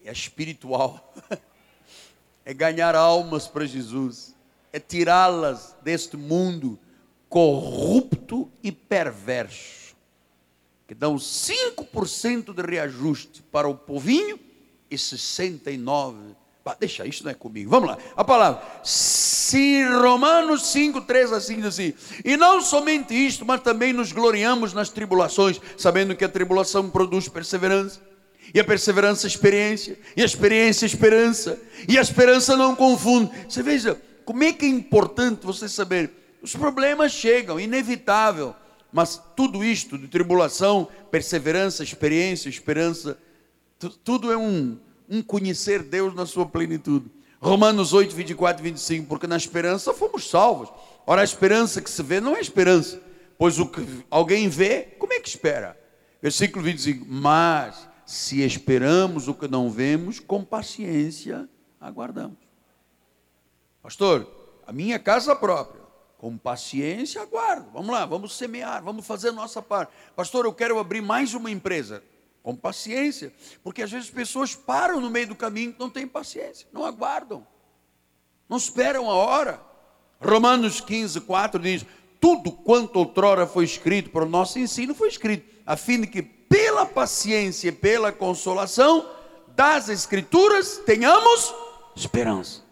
[0.04, 1.14] É espiritual.
[2.44, 4.36] é ganhar almas para Jesus.
[4.74, 6.78] É tirá-las deste mundo
[7.30, 9.96] corrupto e perverso.
[10.86, 14.38] Que dão 5% de reajuste para o povinho
[14.90, 16.36] e 69%
[16.74, 17.70] Deixa, isso não é comigo.
[17.70, 17.98] Vamos lá.
[18.16, 18.60] A palavra.
[18.82, 21.94] Se Romanos 5, 3 assim diz assim.
[22.24, 27.28] E não somente isto, mas também nos gloriamos nas tribulações, sabendo que a tribulação produz
[27.28, 28.00] perseverança.
[28.52, 29.98] E a perseverança, experiência.
[30.16, 31.58] E a experiência, esperança.
[31.88, 33.30] E a esperança não confunde.
[33.48, 36.10] Você veja, como é que é importante você saber.
[36.42, 38.54] Os problemas chegam, inevitável.
[38.92, 43.18] Mas tudo isto de tribulação, perseverança, experiência, esperança,
[44.02, 47.10] tudo é um, um conhecer Deus na sua plenitude.
[47.40, 50.72] Romanos 8, 24 e 25, porque na esperança fomos salvos.
[51.06, 53.00] Ora, a esperança que se vê não é esperança,
[53.38, 55.78] pois o que alguém vê, como é que espera?
[56.20, 61.48] Versículo 25, mas se esperamos o que não vemos, com paciência
[61.80, 62.38] aguardamos.
[63.82, 64.26] Pastor,
[64.66, 65.82] a minha casa própria,
[66.18, 67.70] com paciência aguardo.
[67.72, 69.92] Vamos lá, vamos semear, vamos fazer nossa parte.
[70.16, 72.02] Pastor, eu quero abrir mais uma empresa
[72.46, 76.68] com paciência, porque às vezes as pessoas param no meio do caminho, não têm paciência,
[76.72, 77.44] não aguardam,
[78.48, 79.60] não esperam a hora.
[80.20, 81.84] Romanos 15, 4 diz:
[82.20, 86.22] Tudo quanto outrora foi escrito para o nosso ensino foi escrito, a fim de que
[86.22, 89.10] pela paciência e pela consolação
[89.48, 91.52] das Escrituras tenhamos
[91.96, 92.62] esperança.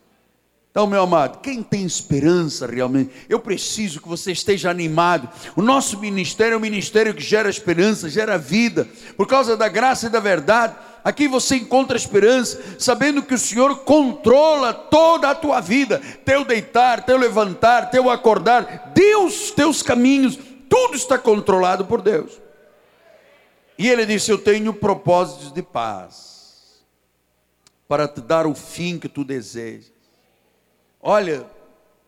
[0.74, 5.28] Então, meu amado, quem tem esperança realmente, eu preciso que você esteja animado.
[5.54, 10.06] O nosso ministério é um ministério que gera esperança, gera vida, por causa da graça
[10.06, 10.74] e da verdade.
[11.04, 17.04] Aqui você encontra esperança, sabendo que o Senhor controla toda a tua vida, teu deitar,
[17.04, 20.36] teu levantar, teu acordar, Deus, teus caminhos,
[20.68, 22.32] tudo está controlado por Deus.
[23.78, 26.82] E ele disse: Eu tenho propósitos de paz,
[27.86, 29.93] para te dar o fim que tu desejas
[31.06, 31.46] Olha,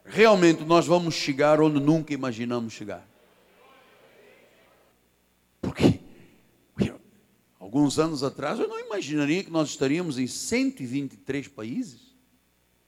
[0.06, 3.06] realmente nós vamos chegar onde nunca imaginamos chegar.
[5.60, 6.00] Porque,
[7.60, 12.16] alguns anos atrás eu não imaginaria que nós estaríamos em 123 países.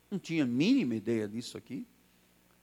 [0.09, 1.85] Não tinha a mínima ideia disso aqui.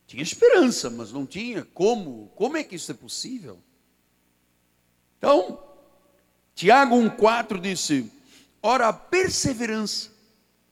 [0.09, 2.33] Tinha esperança, mas não tinha como.
[2.35, 3.61] Como é que isso é possível?
[5.19, 5.63] Então,
[6.53, 8.11] Tiago 1,4 disse:
[8.61, 10.11] Ora, a perseverança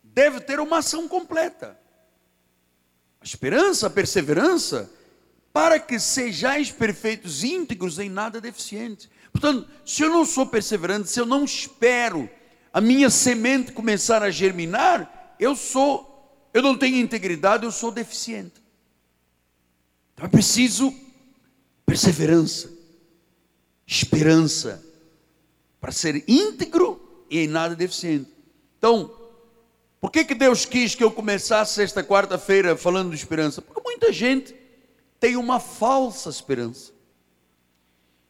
[0.02, 1.83] deve ter uma ação completa
[3.24, 4.90] a esperança, a perseverança,
[5.50, 9.08] para que sejais perfeitos, íntegros, em nada deficientes.
[9.32, 12.28] Portanto, se eu não sou perseverante, se eu não espero
[12.70, 18.62] a minha semente começar a germinar, eu sou, eu não tenho integridade, eu sou deficiente.
[20.12, 20.94] Então é preciso
[21.86, 22.70] perseverança,
[23.86, 24.84] esperança,
[25.80, 28.30] para ser íntegro e em nada deficiente.
[28.76, 29.10] Então,
[30.04, 33.62] por que, que Deus quis que eu começasse esta quarta-feira falando de esperança?
[33.62, 34.54] Porque muita gente
[35.18, 36.92] tem uma falsa esperança.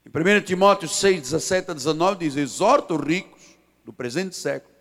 [0.07, 4.73] Em 1 Timóteo 6, 17 a 19 diz: Exorta os ricos do presente século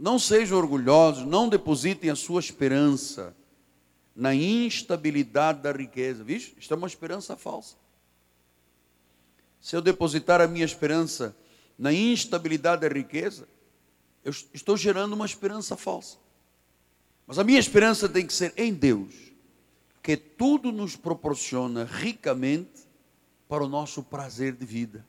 [0.00, 3.36] Não sejam orgulhosos, não depositem a sua esperança
[4.16, 6.24] na instabilidade da riqueza.
[6.24, 7.76] Vixe, isto é uma esperança falsa.
[9.60, 11.36] Se eu depositar a minha esperança
[11.78, 13.46] na instabilidade da riqueza,
[14.24, 16.18] eu estou gerando uma esperança falsa.
[17.26, 19.12] Mas a minha esperança tem que ser em Deus,
[20.02, 22.82] que tudo nos proporciona ricamente
[23.48, 25.06] para o nosso prazer de vida.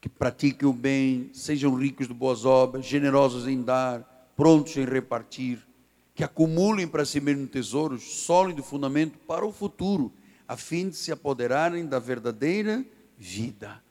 [0.00, 5.66] Que pratiquem o bem, sejam ricos de boas obras, generosos em dar, prontos em repartir,
[6.14, 10.12] que acumulem para si mesmos tesouros, sólido fundamento para o futuro,
[10.46, 12.84] a fim de se apoderarem da verdadeira
[13.16, 13.82] vida.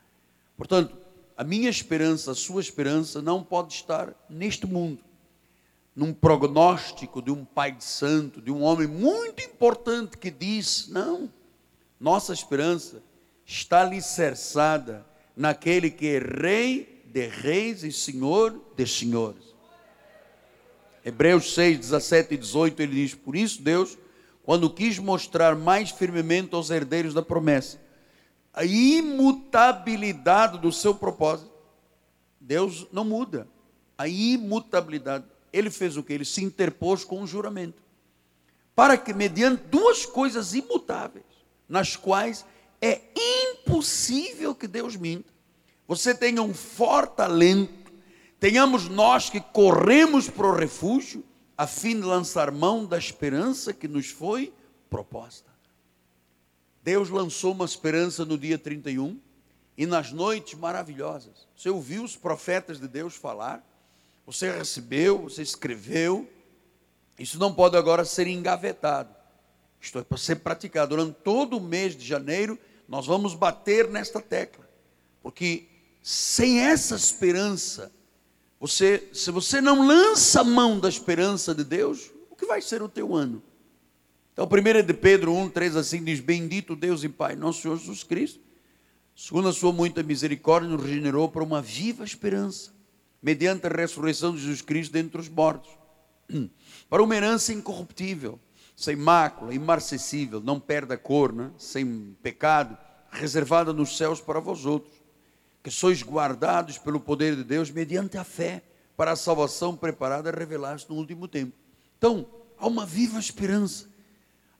[0.56, 0.98] Portanto,
[1.38, 5.04] a minha esperança, a sua esperança não pode estar neste mundo,
[5.96, 11.32] num prognóstico de um pai de santo, de um homem muito importante que diz: não,
[12.00, 13.04] nossa esperança
[13.46, 19.56] está alicerçada naquele que é Rei de reis e Senhor de senhores.
[21.06, 23.98] Hebreus 6, 17 e 18 ele diz: Por isso, Deus,
[24.44, 27.80] quando quis mostrar mais firmemente aos herdeiros da promessa,
[28.58, 31.52] a imutabilidade do seu propósito.
[32.42, 33.48] Deus não muda.
[33.96, 35.26] A imutabilidade.
[35.54, 36.12] Ele fez o que?
[36.12, 37.80] Ele se interpôs com um juramento.
[38.76, 41.24] Para que, mediante duas coisas imutáveis,
[41.70, 42.44] nas quais
[42.82, 45.32] é impossível que Deus minta,
[45.88, 47.92] você tenha um forte alento,
[48.40, 51.24] tenhamos nós que corremos para o refúgio,
[51.56, 54.52] a fim de lançar mão da esperança que nos foi
[54.90, 55.47] proposta.
[56.88, 59.20] Deus lançou uma esperança no dia 31
[59.78, 61.46] e nas noites maravilhosas.
[61.54, 63.62] Você ouviu os profetas de Deus falar,
[64.26, 66.26] você recebeu, você escreveu.
[67.20, 69.14] Isso não pode agora ser engavetado.
[69.82, 70.96] Isto é para ser praticado.
[70.96, 74.66] Durante todo o mês de janeiro, nós vamos bater nesta tecla.
[75.22, 75.68] Porque
[76.02, 77.92] sem essa esperança,
[78.62, 82.82] você, se você não lança a mão da esperança de Deus, o que vai ser
[82.82, 83.44] o teu ano?
[84.40, 88.04] Então, 1 de Pedro 1, 3 assim diz: Bendito Deus e Pai, nosso Senhor Jesus
[88.04, 88.40] Cristo,
[89.16, 92.72] segundo a sua muita misericórdia, nos regenerou para uma viva esperança,
[93.20, 95.72] mediante a ressurreição de Jesus Cristo dentre os mortos,
[96.88, 98.40] para uma herança incorruptível,
[98.76, 101.50] sem mácula, imarcessível, não perde a cor, né?
[101.58, 102.78] sem pecado,
[103.10, 104.94] reservada nos céus para vós outros,
[105.64, 108.62] que sois guardados pelo poder de Deus mediante a fé,
[108.96, 111.54] para a salvação preparada a revelar-se no último tempo.
[111.98, 113.97] Então, há uma viva esperança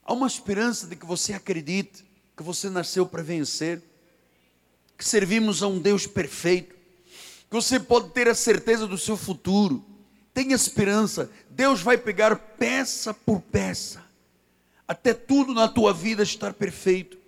[0.08, 2.02] Há uma esperança de que você acredite
[2.34, 3.82] que você nasceu para vencer,
[4.96, 6.74] que servimos a um Deus perfeito,
[7.50, 9.84] que você pode ter a certeza do seu futuro.
[10.32, 14.02] Tenha esperança, Deus vai pegar peça por peça,
[14.86, 17.18] até tudo na tua vida estar perfeito,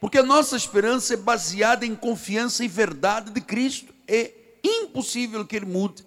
[0.00, 4.32] porque a nossa esperança é baseada em confiança e verdade de Cristo, é
[4.64, 6.02] impossível que Ele mude.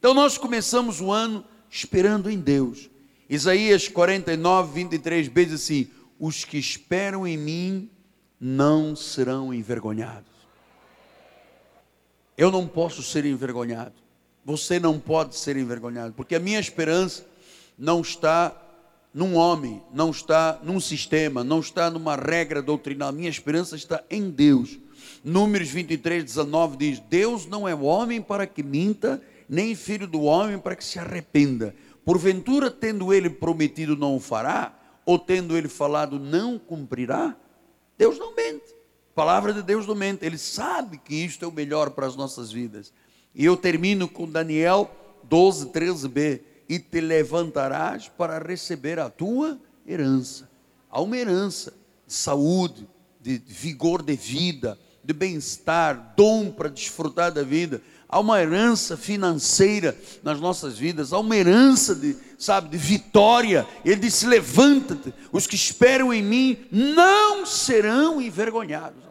[0.00, 2.90] Então nós começamos o ano esperando em Deus,
[3.32, 5.88] Isaías 49, 23b diz assim:
[6.20, 7.90] Os que esperam em mim
[8.38, 10.30] não serão envergonhados.
[12.36, 13.94] Eu não posso ser envergonhado.
[14.44, 17.24] Você não pode ser envergonhado, porque a minha esperança
[17.78, 18.54] não está
[19.14, 23.08] num homem, não está num sistema, não está numa regra doutrinal.
[23.08, 24.78] A minha esperança está em Deus.
[25.24, 30.58] Números 23, 19 diz: Deus não é homem para que minta, nem filho do homem
[30.58, 31.74] para que se arrependa.
[32.04, 34.74] Porventura, tendo ele prometido, não o fará?
[35.04, 37.36] Ou tendo ele falado, não cumprirá?
[37.96, 38.72] Deus não mente.
[39.12, 40.24] A palavra de Deus não mente.
[40.24, 42.92] Ele sabe que isto é o melhor para as nossas vidas.
[43.34, 44.90] E eu termino com Daniel
[45.24, 46.40] 12, 13b.
[46.68, 50.48] E te levantarás para receber a tua herança.
[50.90, 51.72] Há uma herança
[52.06, 52.88] de saúde,
[53.20, 57.82] de vigor de vida, de bem-estar, dom para desfrutar da vida
[58.12, 63.66] há uma herança financeira nas nossas vidas, há uma herança de, sabe, de vitória.
[63.82, 69.02] Ele disse: levanta-te, os que esperam em mim não serão envergonhados.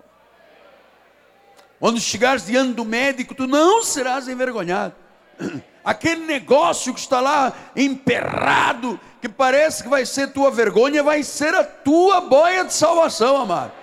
[1.79, 4.93] Quando chegares diante do médico, tu não serás envergonhado.
[5.83, 11.55] Aquele negócio que está lá emperrado, que parece que vai ser tua vergonha, vai ser
[11.55, 13.80] a tua boia de salvação, amado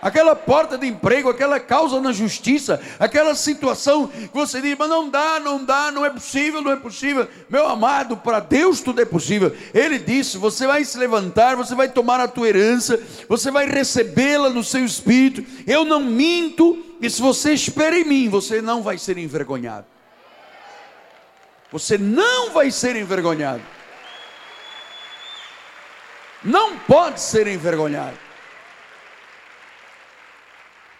[0.00, 5.08] aquela porta de emprego, aquela causa na justiça, aquela situação que você diz, mas não
[5.08, 7.28] dá, não dá, não é possível, não é possível.
[7.48, 9.54] Meu amado, para Deus tudo é possível.
[9.74, 14.50] Ele disse: você vai se levantar, você vai tomar a tua herança, você vai recebê-la
[14.50, 15.44] no seu espírito.
[15.66, 19.86] Eu não minto, e se você espera em mim, você não vai ser envergonhado.
[21.72, 23.62] Você não vai ser envergonhado.
[26.44, 28.25] Não pode ser envergonhado.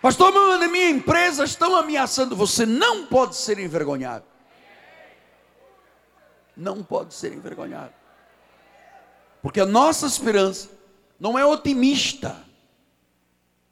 [0.06, 2.36] Pastor, mas na minha empresa estão ameaçando.
[2.36, 4.24] Você não pode ser envergonhado.
[6.56, 7.92] não pode ser envergonhado.
[9.42, 10.70] Porque a nossa esperança
[11.18, 12.40] não é otimista,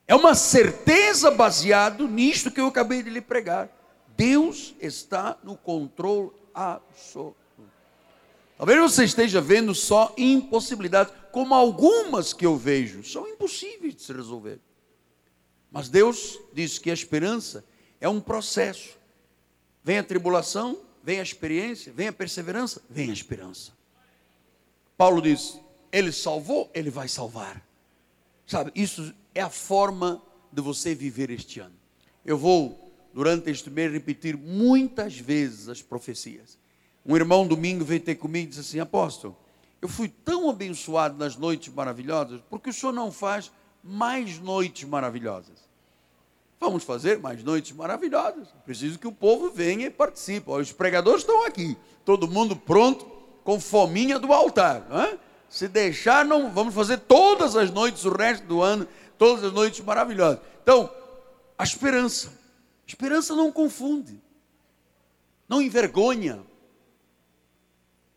[0.09, 3.69] é uma certeza baseado nisto que eu acabei de lhe pregar.
[4.17, 7.37] Deus está no controle absoluto.
[8.59, 14.13] Talvez você esteja vendo só impossibilidades, como algumas que eu vejo, são impossíveis de se
[14.13, 14.59] resolver.
[15.75, 17.65] Mas Deus diz que a esperança
[18.01, 18.97] é um processo.
[19.83, 23.73] Vem a tribulação, vem a experiência, vem a perseverança, vem a esperança.
[24.97, 25.59] Paulo diz:
[25.91, 27.61] Ele salvou, Ele vai salvar.
[28.47, 30.23] Sabe, isso é a forma
[30.53, 31.75] de você viver este ano.
[32.25, 36.57] Eu vou, durante este mês, repetir muitas vezes as profecias.
[37.05, 39.37] Um irmão domingo veio ter comigo e disse assim: Apóstolo,
[39.83, 43.51] eu fui tão abençoado nas noites maravilhosas, porque o senhor não faz
[43.83, 45.64] mais noites maravilhosas.
[46.59, 48.49] Vamos fazer mais noites maravilhosas.
[48.65, 50.51] Preciso que o povo venha e participe.
[50.51, 53.05] Os pregadores estão aqui, todo mundo pronto,
[53.43, 54.87] com fominha do altar.
[54.91, 55.19] É?
[55.49, 58.89] Se deixar, não, vamos fazer todas as noites, o resto do ano,
[59.19, 60.41] todas as noites maravilhosas.
[60.63, 60.91] Então,
[61.59, 62.33] a esperança.
[62.87, 64.21] Esperança não confunde,
[65.49, 66.43] não envergonha.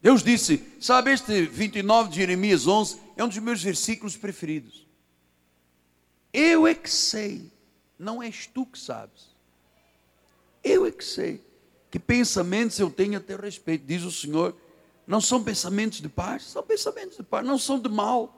[0.01, 4.85] Deus disse, sabe, este 29 de Jeremias 11 é um dos meus versículos preferidos.
[6.33, 7.51] Eu é que sei
[7.97, 9.35] não és tu que sabes.
[10.63, 11.41] Eu é que sei
[11.89, 14.55] que pensamentos eu tenho a teu respeito, diz o Senhor.
[15.05, 18.33] Não são pensamentos de paz, são pensamentos de paz, não são de mal.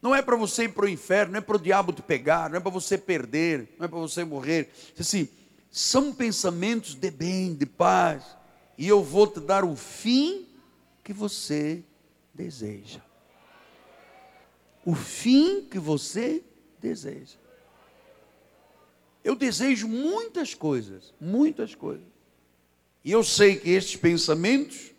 [0.00, 2.48] Não é para você ir para o inferno, não é para o diabo te pegar,
[2.48, 4.72] não é para você perder, não é para você morrer.
[4.98, 5.28] Assim,
[5.70, 8.24] são pensamentos de bem, de paz,
[8.78, 10.46] e eu vou te dar o fim
[11.04, 11.84] que você
[12.32, 13.00] deseja.
[14.84, 16.42] O fim que você
[16.80, 17.36] deseja.
[19.22, 22.06] Eu desejo muitas coisas, muitas coisas.
[23.04, 24.90] E eu sei que estes pensamentos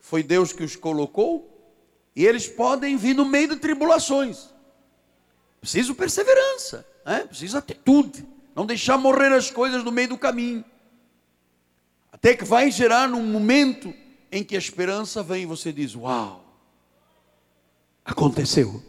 [0.00, 1.54] foi Deus que os colocou,
[2.16, 4.48] e eles podem vir no meio de tribulações.
[5.60, 7.20] Preciso perseverança, né?
[7.24, 10.64] preciso atitude, não deixar morrer as coisas no meio do caminho.
[12.10, 13.94] Até que vai gerar um momento
[14.32, 16.44] em que a esperança vem e você diz: Uau,
[18.04, 18.82] aconteceu.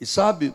[0.00, 0.52] E sabe,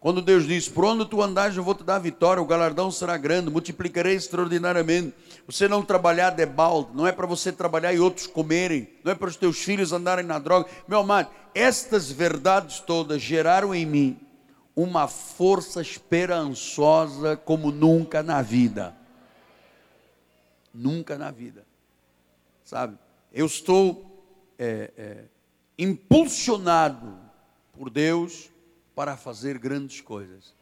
[0.00, 3.18] quando Deus diz: Por onde tu andares, eu vou te dar vitória, o galardão será
[3.18, 5.14] grande, multiplicarei extraordinariamente.
[5.46, 9.14] Você não trabalhar de balde, não é para você trabalhar e outros comerem, não é
[9.14, 10.70] para os teus filhos andarem na droga.
[10.88, 14.18] Meu amado, estas verdades todas geraram em mim
[14.74, 18.96] uma força esperançosa como nunca na vida.
[20.72, 21.66] Nunca na vida.
[22.64, 22.96] Sabe?
[23.32, 24.24] Eu estou
[24.58, 25.24] é, é,
[25.76, 27.18] impulsionado
[27.72, 28.48] por Deus
[28.94, 30.54] para fazer grandes coisas.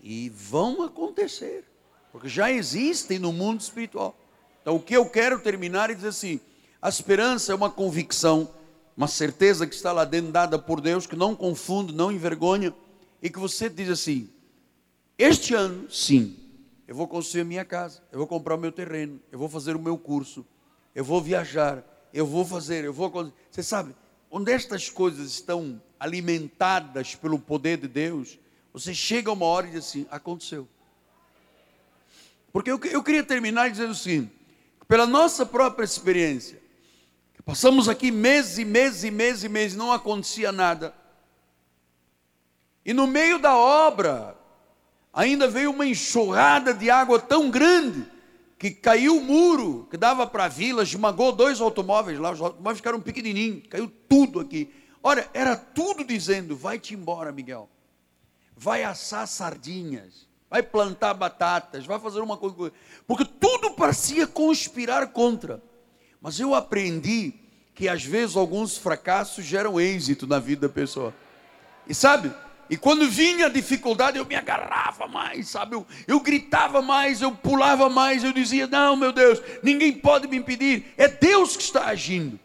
[0.00, 1.64] E vão acontecer,
[2.12, 4.16] porque já existem no mundo espiritual.
[4.62, 6.40] Então, o que eu quero terminar é dizer assim:
[6.80, 8.48] a esperança é uma convicção,
[8.96, 12.74] uma certeza que está lá dentro, dada por Deus, que não confunde, não envergonha,
[13.22, 14.30] e que você diz assim:
[15.16, 16.36] este ano, sim,
[16.86, 19.74] eu vou construir a minha casa, eu vou comprar o meu terreno, eu vou fazer
[19.74, 20.46] o meu curso,
[20.94, 21.82] eu vou viajar,
[22.14, 23.10] eu vou fazer, eu vou.
[23.50, 23.94] Você sabe,
[24.30, 28.38] onde estas coisas estão alimentadas pelo poder de Deus,
[28.72, 30.68] você chega uma hora e diz assim: aconteceu.
[32.52, 34.30] Porque eu, eu queria terminar dizendo assim:
[34.86, 36.60] pela nossa própria experiência,
[37.44, 40.94] passamos aqui meses e meses e meses e meses, não acontecia nada.
[42.84, 44.36] E no meio da obra,
[45.12, 48.06] ainda veio uma enxurrada de água tão grande
[48.58, 52.78] que caiu o muro que dava para a vila, esmagou dois automóveis lá, os automóveis
[52.78, 54.72] ficaram pequenininhos, caiu tudo aqui.
[55.02, 57.68] Olha, era tudo dizendo: vai-te embora, Miguel.
[58.56, 62.72] Vai assar sardinhas, vai plantar batatas, vai fazer uma coisa.
[63.06, 65.62] Porque tudo parecia conspirar contra.
[66.20, 67.34] Mas eu aprendi
[67.74, 71.14] que às vezes alguns fracassos geram êxito na vida da pessoa.
[71.86, 72.32] E sabe?
[72.70, 75.74] E quando vinha a dificuldade, eu me agarrava mais, sabe?
[75.74, 80.36] Eu, eu, gritava mais, eu pulava mais, eu dizia: Não, meu Deus, ninguém pode me
[80.36, 82.38] impedir, é Deus que está agindo.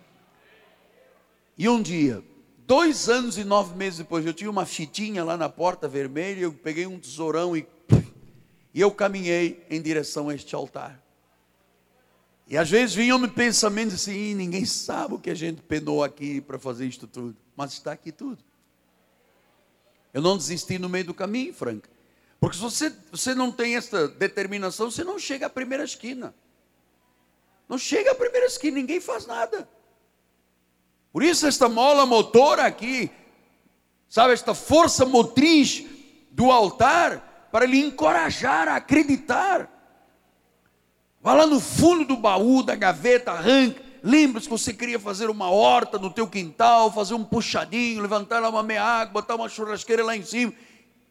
[1.58, 2.24] E um dia,
[2.66, 6.54] Dois anos e nove meses depois, eu tinha uma fitinha lá na porta vermelha, eu
[6.54, 7.68] peguei um tesourão e,
[8.74, 11.02] e eu caminhei em direção a este altar.
[12.48, 16.58] E às vezes vinham-me pensamentos assim, ninguém sabe o que a gente penou aqui para
[16.58, 18.42] fazer isto tudo, mas está aqui tudo.
[20.14, 21.90] Eu não desisti no meio do caminho, Franca.
[22.40, 26.34] Porque se você, você não tem essa determinação, você não chega à primeira esquina.
[27.68, 29.68] Não chega à primeira esquina, ninguém faz nada.
[31.14, 33.10] Por isso, esta mola motora aqui,
[34.10, 35.86] sabe, esta força motriz
[36.32, 39.70] do altar, para lhe encorajar a acreditar.
[41.22, 45.50] Vá lá no fundo do baú, da gaveta, arranca, Lembra-se que você queria fazer uma
[45.50, 50.04] horta no teu quintal, fazer um puxadinho, levantar lá uma meia água, botar uma churrasqueira
[50.04, 50.52] lá em cima.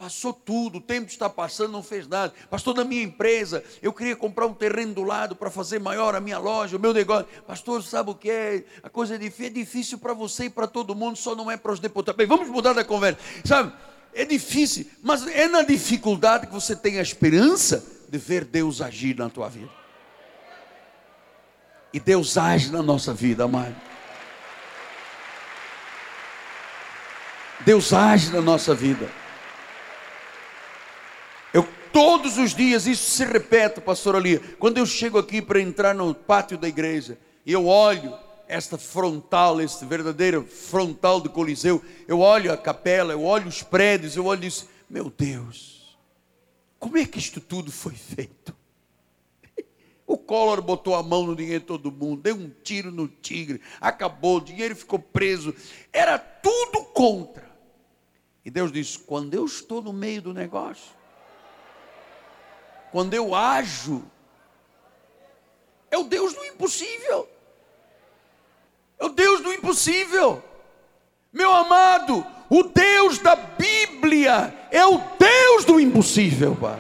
[0.03, 2.34] Passou tudo, o tempo está passando, não fez nada.
[2.50, 6.20] Pastor, da minha empresa, eu queria comprar um terreno do lado para fazer maior a
[6.20, 7.28] minha loja, o meu negócio.
[7.46, 8.64] Pastor, sabe o que é?
[8.82, 11.57] A coisa é difícil, é difícil para você e para todo mundo, só não é
[11.57, 12.16] para os deputados.
[12.16, 13.20] Bem, vamos mudar da conversa.
[13.44, 13.72] Sabe,
[14.12, 19.16] é difícil, mas é na dificuldade que você tem a esperança de ver Deus agir
[19.16, 19.70] na tua vida.
[21.92, 23.76] E Deus age na nossa vida, amado.
[27.64, 29.22] Deus age na nossa vida.
[31.93, 34.38] Todos os dias isso se repete, pastor ali.
[34.38, 38.16] Quando eu chego aqui para entrar no pátio da igreja eu olho
[38.47, 44.16] esta frontal, este verdadeiro frontal do Coliseu, eu olho a capela, eu olho os prédios,
[44.16, 45.97] eu olho isso, meu Deus,
[46.78, 48.55] como é que isto tudo foi feito?
[50.07, 53.61] O Collor botou a mão no dinheiro de todo mundo, deu um tiro no tigre,
[53.80, 55.55] acabou, o dinheiro ficou preso.
[55.90, 57.51] Era tudo contra.
[58.45, 60.93] E Deus disse: quando eu estou no meio do negócio,
[62.93, 64.05] quando eu ajo,
[65.90, 67.28] é o Deus do impossível.
[68.99, 70.43] É o Deus do impossível.
[71.32, 76.78] Meu amado, o Deus da Bíblia é o Deus do impossível, Pai.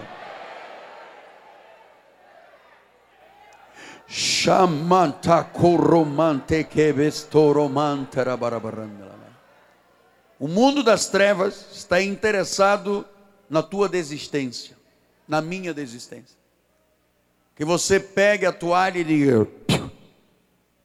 [10.38, 13.06] O mundo das trevas está interessado
[13.48, 14.76] na tua desistência,
[15.32, 16.36] na minha desistência.
[17.56, 19.48] Que você pegue a toalha e diga: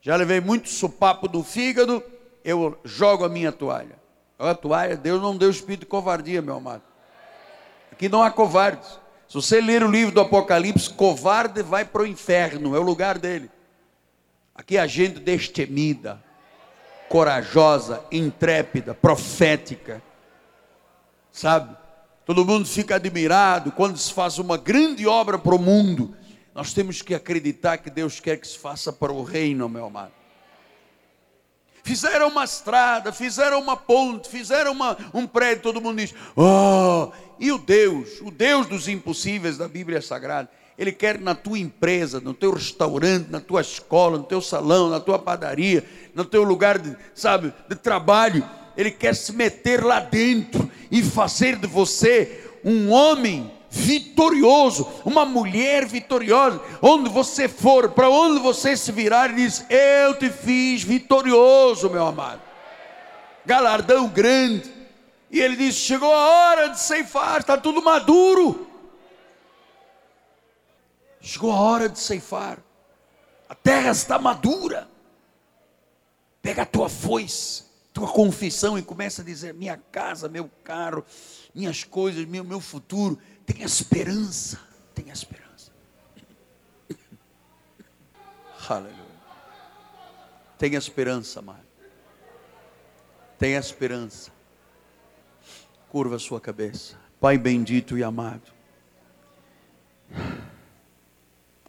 [0.01, 2.01] já levei muito supapo do fígado,
[2.45, 3.97] eu jogo a minha toalha.
[4.39, 6.83] A toalha, Deus não deu espírito de covardia, meu amado.
[7.91, 8.87] Aqui não há covardes.
[9.27, 13.17] Se você ler o livro do Apocalipse, covarde vai para o inferno, é o lugar
[13.17, 13.51] dele.
[14.55, 16.23] Aqui a gente destemida,
[17.09, 20.01] corajosa, intrépida, profética,
[21.33, 21.75] sabe?
[22.27, 26.13] Todo mundo fica admirado quando se faz uma grande obra para o mundo.
[26.53, 30.11] Nós temos que acreditar que Deus quer que se faça para o reino, meu amado.
[31.83, 37.49] Fizeram uma estrada, fizeram uma ponte, fizeram uma, um prédio, todo mundo diz: Oh, e
[37.49, 42.33] o Deus, o Deus dos impossíveis da Bíblia Sagrada, Ele quer na tua empresa, no
[42.33, 46.93] teu restaurante, na tua escola, no teu salão, na tua padaria, no teu lugar de,
[47.15, 48.43] sabe, de trabalho,
[48.77, 55.85] Ele quer se meter lá dentro e fazer de você um homem vitorioso, uma mulher
[55.85, 56.61] vitoriosa.
[56.81, 62.05] Onde você for, para onde você se virar, ele diz: Eu te fiz vitorioso, meu
[62.05, 62.41] amado.
[63.45, 64.71] Galardão grande.
[65.31, 68.67] E ele diz: Chegou a hora de ceifar, está tudo maduro.
[71.19, 72.59] Chegou a hora de ceifar.
[73.49, 74.87] A terra está madura.
[76.41, 77.63] Pega a tua foice,
[77.97, 81.03] tua confissão e começa a dizer: Minha casa, meu carro,
[81.55, 84.59] minhas coisas, meu, meu futuro Tenha esperança.
[84.93, 85.71] Tenha esperança.
[88.69, 89.07] Aleluia.
[90.59, 91.65] Tenha esperança, amado.
[93.39, 94.31] Tenha esperança.
[95.89, 96.97] Curva a sua cabeça.
[97.21, 98.51] Pai bendito e amado.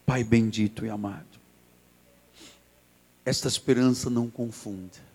[0.05, 1.39] Pai bendito e amado.
[3.25, 5.08] Esta esperança não confunde.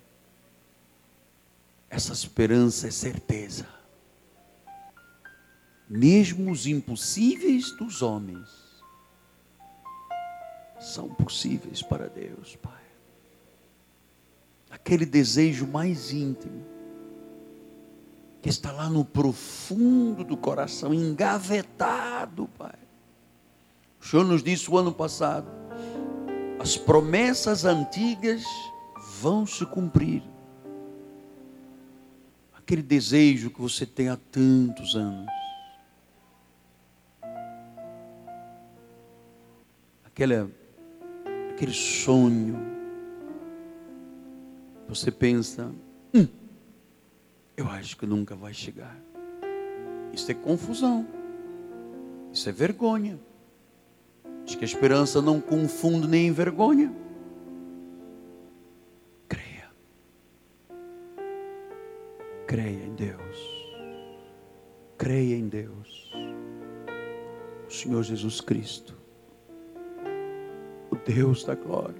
[1.94, 3.66] Essa esperança é certeza
[5.96, 8.50] mesmo os impossíveis dos homens
[10.80, 12.82] são possíveis para Deus, Pai.
[14.72, 16.66] Aquele desejo mais íntimo,
[18.42, 22.80] que está lá no profundo do coração, engavetado, Pai.
[24.02, 25.48] O Senhor nos disse o ano passado:
[26.60, 28.44] as promessas antigas
[29.22, 30.33] vão se cumprir.
[32.64, 35.30] Aquele desejo que você tem há tantos anos
[40.14, 40.48] aquele,
[41.52, 42.56] aquele sonho.
[44.88, 45.72] Você pensa,
[46.14, 46.28] hum,
[47.58, 48.96] eu acho que nunca vai chegar.
[50.14, 51.08] Isso é confusão.
[52.32, 53.20] Isso é vergonha.
[54.46, 56.94] Diz que a esperança não confunde nem vergonha.
[62.54, 63.74] Creia em Deus.
[64.96, 66.14] Creia em Deus.
[67.68, 68.96] O Senhor Jesus Cristo
[70.92, 72.00] o Deus da glória,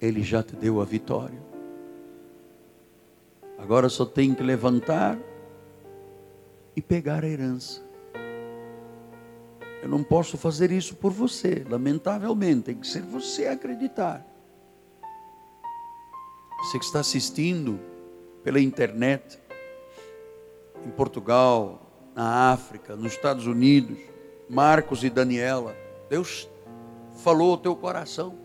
[0.00, 1.40] Ele já te deu a vitória.
[3.56, 5.16] Agora só tem que levantar
[6.74, 7.88] e pegar a herança.
[9.84, 14.26] Eu não posso fazer isso por você, lamentavelmente, tem que ser você acreditar.
[16.58, 17.78] Você que está assistindo
[18.46, 19.40] pela internet,
[20.86, 21.82] em Portugal,
[22.14, 23.98] na África, nos Estados Unidos,
[24.48, 25.76] Marcos e Daniela,
[26.08, 26.48] Deus
[27.24, 28.38] falou ao teu coração.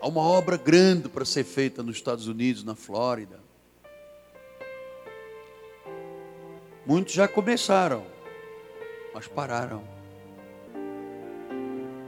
[0.00, 3.38] Há uma obra grande para ser feita nos Estados Unidos, na Flórida.
[6.86, 8.06] Muitos já começaram,
[9.12, 9.95] mas pararam.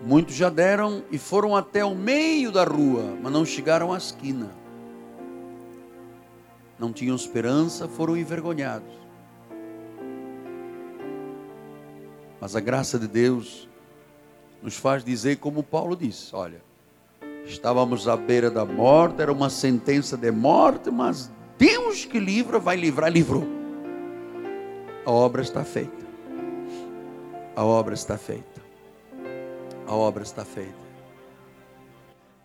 [0.08, 4.50] Muitos já deram e foram até o meio da rua, mas não chegaram à esquina.
[6.78, 8.90] Não tinham esperança, foram envergonhados.
[12.40, 13.68] Mas a graça de Deus
[14.62, 16.62] nos faz dizer, como Paulo disse: olha,
[17.44, 22.78] estávamos à beira da morte, era uma sentença de morte, mas Deus que livra, vai
[22.78, 23.46] livrar, livrou.
[25.04, 26.06] A obra está feita.
[27.54, 28.67] A obra está feita.
[29.88, 30.76] A obra está feita.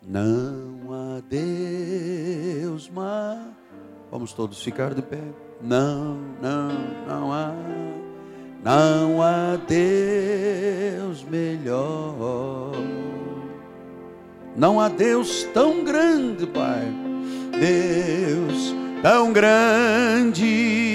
[0.02, 3.38] Não há Deus mais.
[4.10, 5.20] Vamos todos ficar de pé.
[5.60, 6.70] Não, não,
[7.06, 7.52] não há.
[8.64, 12.72] Não há Deus melhor.
[14.56, 16.90] Não há Deus tão grande, Pai.
[17.60, 20.93] Deus tão grande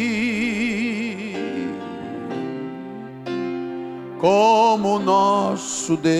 [4.19, 6.19] como nosso Deus.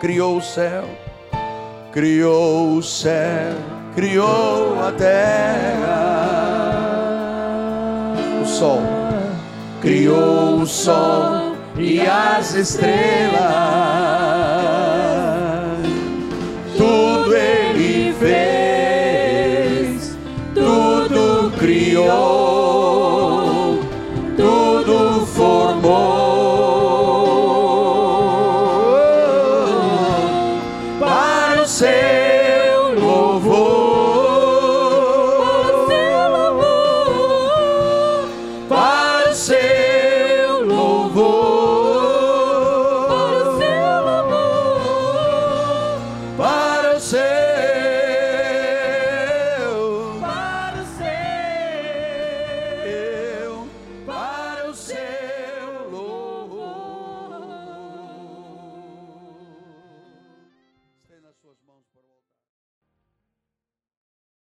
[0.00, 0.84] Criou o céu,
[1.92, 3.54] criou o céu,
[3.94, 5.84] criou a terra,
[8.42, 8.80] o sol,
[9.80, 13.38] criou o sol e as estrelas.
[16.76, 18.57] Tudo ele fez,